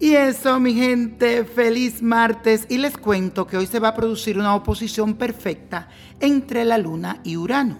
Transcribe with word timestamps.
Y 0.00 0.14
eso, 0.14 0.60
mi 0.60 0.74
gente, 0.74 1.44
feliz 1.44 2.02
martes. 2.02 2.66
Y 2.68 2.78
les 2.78 2.96
cuento 2.96 3.48
que 3.48 3.56
hoy 3.56 3.66
se 3.66 3.80
va 3.80 3.88
a 3.88 3.94
producir 3.94 4.38
una 4.38 4.54
oposición 4.54 5.14
perfecta 5.14 5.88
entre 6.20 6.64
la 6.64 6.78
Luna 6.78 7.20
y 7.24 7.36
Urano, 7.36 7.78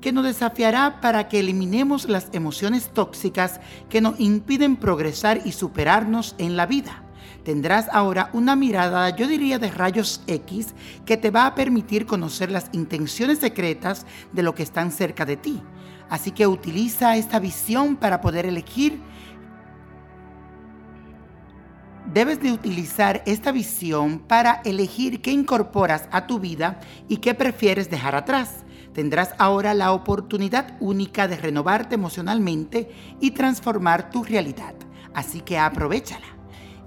que 0.00 0.10
nos 0.10 0.24
desafiará 0.24 1.02
para 1.02 1.28
que 1.28 1.40
eliminemos 1.40 2.08
las 2.08 2.28
emociones 2.32 2.88
tóxicas 2.94 3.60
que 3.90 4.00
nos 4.00 4.18
impiden 4.18 4.76
progresar 4.76 5.42
y 5.44 5.52
superarnos 5.52 6.34
en 6.38 6.56
la 6.56 6.64
vida. 6.64 7.02
Tendrás 7.44 7.88
ahora 7.92 8.30
una 8.32 8.56
mirada, 8.56 9.14
yo 9.14 9.26
diría, 9.26 9.58
de 9.58 9.70
rayos 9.70 10.22
X 10.26 10.68
que 11.04 11.18
te 11.18 11.30
va 11.30 11.44
a 11.44 11.54
permitir 11.54 12.06
conocer 12.06 12.50
las 12.50 12.70
intenciones 12.72 13.40
secretas 13.40 14.06
de 14.32 14.42
lo 14.42 14.54
que 14.54 14.62
están 14.62 14.90
cerca 14.90 15.26
de 15.26 15.36
ti. 15.36 15.60
Así 16.08 16.30
que 16.30 16.46
utiliza 16.46 17.16
esta 17.16 17.38
visión 17.38 17.96
para 17.96 18.22
poder 18.22 18.46
elegir 18.46 19.02
Debes 22.12 22.40
de 22.40 22.52
utilizar 22.52 23.22
esta 23.26 23.52
visión 23.52 24.18
para 24.18 24.62
elegir 24.64 25.20
qué 25.20 25.30
incorporas 25.30 26.08
a 26.10 26.26
tu 26.26 26.38
vida 26.40 26.80
y 27.06 27.18
qué 27.18 27.34
prefieres 27.34 27.90
dejar 27.90 28.14
atrás. 28.14 28.64
Tendrás 28.94 29.34
ahora 29.38 29.74
la 29.74 29.92
oportunidad 29.92 30.74
única 30.80 31.28
de 31.28 31.36
renovarte 31.36 31.96
emocionalmente 31.96 32.90
y 33.20 33.32
transformar 33.32 34.08
tu 34.08 34.24
realidad. 34.24 34.74
Así 35.12 35.42
que 35.42 35.58
aprovechala. 35.58 36.26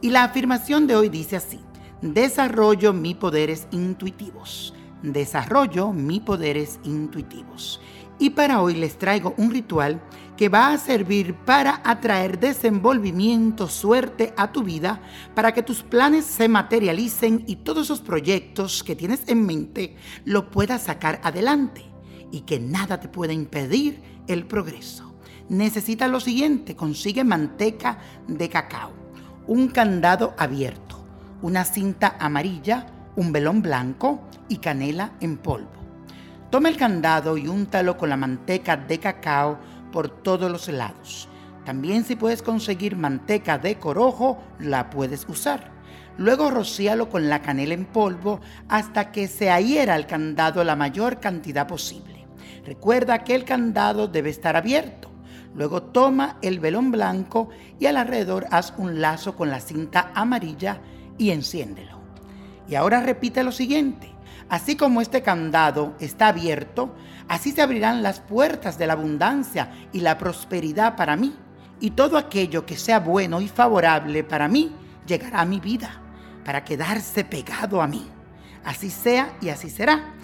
Y 0.02 0.10
la 0.10 0.24
afirmación 0.24 0.88
de 0.88 0.96
hoy 0.96 1.10
dice 1.10 1.36
así, 1.36 1.60
desarrollo 2.02 2.92
mis 2.92 3.16
poderes 3.16 3.68
intuitivos. 3.70 4.74
Desarrollo 5.04 5.94
mis 5.94 6.22
poderes 6.22 6.80
intuitivos. 6.84 7.80
Y 8.22 8.30
para 8.30 8.62
hoy 8.62 8.76
les 8.76 9.00
traigo 9.00 9.34
un 9.38 9.50
ritual 9.50 10.00
que 10.38 10.48
va 10.48 10.72
a 10.72 10.78
servir 10.78 11.34
para 11.34 11.82
atraer 11.84 12.40
desenvolvimiento, 12.40 13.68
suerte 13.68 14.32
a 14.38 14.52
tu 14.52 14.62
vida, 14.62 15.02
para 15.34 15.56
que 15.56 15.64
tus 15.64 15.82
planes 15.82 16.26
se 16.26 16.48
materialicen 16.48 17.44
y 17.48 17.56
todos 17.56 17.88
esos 17.88 18.00
proyectos 18.00 18.84
que 18.84 18.96
tienes 18.96 19.24
en 19.26 19.44
mente 19.44 19.96
lo 20.24 20.52
puedas 20.52 20.84
sacar 20.84 21.20
adelante 21.24 21.84
y 22.32 22.42
que 22.42 22.60
nada 22.60 23.00
te 23.00 23.08
pueda 23.08 23.34
impedir 23.34 24.00
el 24.28 24.46
progreso. 24.46 25.16
Necesitas 25.50 26.12
lo 26.12 26.20
siguiente, 26.20 26.76
consigue 26.76 27.24
manteca 27.24 27.98
de 28.28 28.50
cacao, 28.50 28.92
un 29.48 29.68
candado 29.68 30.36
abierto, 30.38 31.04
una 31.42 31.66
cinta 31.66 32.18
amarilla, 32.20 32.86
un 33.16 33.32
velón 33.32 33.64
blanco 33.64 34.22
y 34.48 34.58
canela 34.58 35.14
en 35.22 35.38
polvo. 35.38 35.81
Toma 36.52 36.68
el 36.68 36.76
candado 36.76 37.38
y 37.38 37.48
úntalo 37.48 37.98
con 37.98 38.10
la 38.10 38.18
manteca 38.18 38.76
de 38.76 39.00
cacao 39.00 39.58
por 39.90 40.10
todos 40.10 40.52
los 40.52 40.68
lados. 40.68 41.30
También 41.64 42.04
si 42.04 42.18
puedes 42.18 42.42
conseguir 42.42 42.98
manteca 42.98 43.58
de 43.58 43.80
corojo, 43.80 44.38
la 44.60 44.90
puedes 44.90 45.26
usar. 45.30 45.72
Luego 46.18 46.52
rocíalo 46.52 47.08
con 47.08 47.30
la 47.30 47.42
canela 47.42 47.74
en 47.74 47.86
polvo 47.86 48.42
hasta 48.68 49.14
que 49.14 49.30
se 49.30 49.50
adhiera 49.50 49.96
al 49.96 50.08
candado 50.08 50.62
la 50.66 50.76
mayor 50.76 51.22
cantidad 51.22 51.68
posible. 51.68 52.28
Recuerda 52.66 53.24
que 53.24 53.34
el 53.34 53.46
candado 53.46 54.10
debe 54.10 54.30
estar 54.30 54.58
abierto. 54.58 55.10
Luego 55.56 55.84
toma 55.84 56.38
el 56.42 56.60
velón 56.60 56.92
blanco 56.92 57.48
y 57.80 57.86
alrededor 57.86 58.48
haz 58.52 58.74
un 58.78 59.00
lazo 59.00 59.38
con 59.38 59.50
la 59.50 59.62
cinta 59.62 60.12
amarilla 60.14 60.82
y 61.18 61.30
enciéndelo. 61.30 62.02
Y 62.68 62.76
ahora 62.76 63.02
repite 63.02 63.42
lo 63.42 63.54
siguiente. 63.54 64.11
Así 64.52 64.76
como 64.76 65.00
este 65.00 65.22
candado 65.22 65.96
está 66.02 66.28
abierto, 66.28 66.94
así 67.30 67.54
se 67.54 67.62
abrirán 67.62 68.04
las 68.04 68.20
puertas 68.20 68.78
de 68.78 68.86
la 68.86 68.94
abundancia 68.94 69.72
y 69.94 70.02
la 70.02 70.18
prosperidad 70.18 70.98
para 70.98 71.16
mí. 71.16 71.34
Y 71.80 71.92
todo 71.92 72.18
aquello 72.18 72.66
que 72.66 72.76
sea 72.76 73.00
bueno 73.00 73.40
y 73.40 73.48
favorable 73.48 74.26
para 74.26 74.50
mí 74.50 74.74
llegará 75.08 75.40
a 75.40 75.46
mi 75.46 75.62
vida, 75.62 76.02
para 76.44 76.66
quedarse 76.66 77.24
pegado 77.24 77.82
a 77.82 77.88
mí. 77.88 78.06
Así 78.66 78.90
sea 78.90 79.38
y 79.40 79.48
así 79.48 79.70
será. 79.70 80.16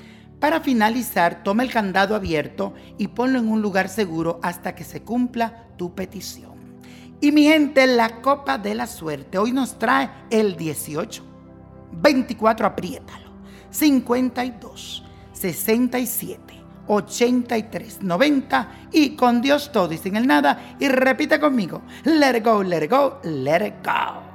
Para 0.42 0.59
finalizar, 0.59 1.42
toma 1.42 1.64
el 1.64 1.72
candado 1.72 2.14
abierto 2.14 2.73
y 2.98 3.08
ponlo 3.08 3.39
en 3.39 3.48
un 3.48 3.61
lugar 3.61 3.88
seguro 3.88 4.42
hasta 4.44 4.76
que 4.76 4.83
se 4.83 5.04
cumpla 5.04 5.67
tu 5.77 5.95
petición. 5.95 6.58
Y 7.21 7.32
mi 7.32 7.44
gente, 7.45 7.88
la 7.88 8.21
copa 8.21 8.58
de 8.58 8.76
la 8.76 8.88
suerte 8.88 9.38
hoy 9.38 9.54
nos 9.54 9.80
trae 9.80 10.09
el 10.30 10.58
18. 10.58 11.23
24, 11.94 12.67
apriétalo. 12.67 13.27
52 13.72 15.04
67 15.33 16.39
83 16.88 18.02
90 18.02 18.72
y 18.92 19.16
con 19.16 19.42
Dios 19.42 19.72
todo 19.72 19.94
y 19.94 19.98
sin 19.98 20.16
el 20.16 20.26
nada 20.26 20.76
y 20.80 20.88
repite 20.88 21.39
conmigo, 21.39 21.82
let 22.06 22.38
it 22.38 22.45
go, 22.45 22.64
let 22.64 22.83
it 22.83 22.92
go, 22.92 23.20
let 23.23 23.66
it 23.66 23.76
go. 23.83 24.27